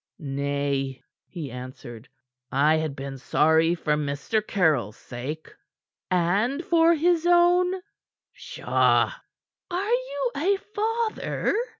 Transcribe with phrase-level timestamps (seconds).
[0.17, 2.09] "Nay," he answered,
[2.51, 4.41] "I had been sorry for Mr.
[4.41, 5.53] Caryll's sake."
[6.09, 7.75] "And for his own?"
[8.33, 9.13] "Pshaw!"
[9.69, 11.55] "Are you a father?"